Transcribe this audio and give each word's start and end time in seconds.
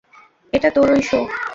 এটা 0.53 0.69
তোরই 0.75 1.01
শো। 1.01 1.19